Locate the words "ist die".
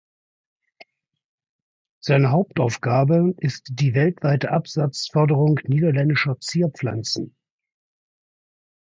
3.37-3.93